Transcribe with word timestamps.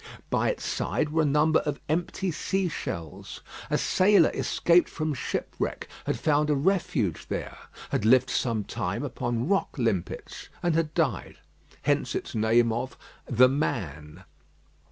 By 0.31 0.49
its 0.49 0.65
side 0.65 1.09
were 1.09 1.21
a 1.21 1.25
number 1.25 1.59
of 1.59 1.79
empty 1.87 2.31
sea 2.31 2.69
shells. 2.69 3.41
A 3.69 3.77
sailor 3.77 4.31
escaped 4.33 4.89
from 4.89 5.13
shipwreck 5.13 5.87
had 6.07 6.17
found 6.17 6.49
a 6.49 6.55
refuge 6.55 7.27
there; 7.27 7.55
had 7.91 8.03
lived 8.03 8.31
some 8.31 8.63
time 8.63 9.03
upon 9.03 9.47
rock 9.47 9.77
limpets, 9.77 10.49
and 10.63 10.73
had 10.73 10.95
died. 10.95 11.35
Hence 11.83 12.15
its 12.15 12.33
name 12.33 12.73
of 12.73 12.97
"The 13.27 13.47
Man." 13.47 14.23